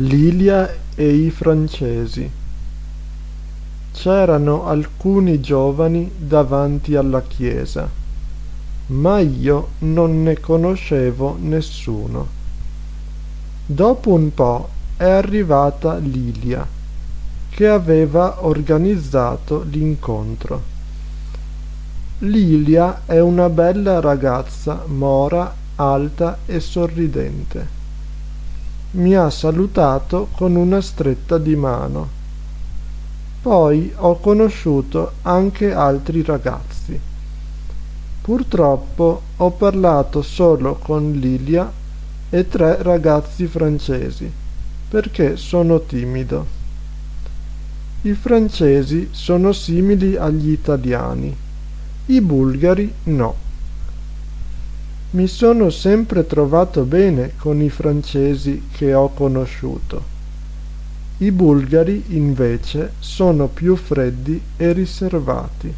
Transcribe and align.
Lilia 0.00 0.72
e 0.94 1.12
i 1.12 1.28
francesi. 1.28 2.30
C'erano 3.90 4.66
alcuni 4.66 5.40
giovani 5.40 6.08
davanti 6.16 6.94
alla 6.94 7.20
chiesa, 7.22 7.90
ma 8.86 9.18
io 9.18 9.70
non 9.78 10.22
ne 10.22 10.38
conoscevo 10.38 11.36
nessuno. 11.40 12.28
Dopo 13.66 14.12
un 14.12 14.32
po' 14.32 14.68
è 14.96 15.02
arrivata 15.02 15.96
Lilia, 15.96 16.64
che 17.50 17.66
aveva 17.66 18.46
organizzato 18.46 19.64
l'incontro. 19.68 20.62
Lilia 22.18 23.02
è 23.04 23.18
una 23.18 23.48
bella 23.48 23.98
ragazza 23.98 24.84
mora, 24.86 25.52
alta 25.74 26.38
e 26.46 26.60
sorridente 26.60 27.77
mi 28.92 29.14
ha 29.14 29.28
salutato 29.28 30.28
con 30.34 30.56
una 30.56 30.80
stretta 30.80 31.36
di 31.36 31.54
mano. 31.54 32.16
Poi 33.42 33.92
ho 33.96 34.18
conosciuto 34.18 35.12
anche 35.22 35.72
altri 35.72 36.22
ragazzi. 36.22 36.98
Purtroppo 38.22 39.22
ho 39.36 39.50
parlato 39.50 40.22
solo 40.22 40.74
con 40.76 41.12
Lilia 41.12 41.70
e 42.30 42.48
tre 42.48 42.82
ragazzi 42.82 43.46
francesi, 43.46 44.30
perché 44.88 45.36
sono 45.36 45.80
timido. 45.80 46.56
I 48.02 48.12
francesi 48.12 49.08
sono 49.12 49.52
simili 49.52 50.16
agli 50.16 50.50
italiani, 50.50 51.34
i 52.06 52.20
bulgari 52.20 52.92
no. 53.04 53.46
Mi 55.10 55.26
sono 55.26 55.70
sempre 55.70 56.26
trovato 56.26 56.82
bene 56.82 57.32
con 57.38 57.62
i 57.62 57.70
francesi 57.70 58.68
che 58.70 58.92
ho 58.92 59.08
conosciuto. 59.08 60.16
I 61.18 61.32
bulgari, 61.32 62.04
invece, 62.08 62.92
sono 62.98 63.48
più 63.48 63.74
freddi 63.74 64.38
e 64.56 64.72
riservati. 64.72 65.72